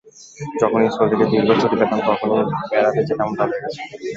যখনই 0.61 0.89
স্কুল 0.89 1.07
থেকে 1.11 1.25
দীর্ঘ 1.31 1.49
ছুটি 1.61 1.75
পেতাম 1.79 1.99
তখনই 2.07 2.41
বেড়াতে 2.71 2.99
যেতাম 3.09 3.29
তাঁদের 3.37 3.59
কাছে। 3.63 3.79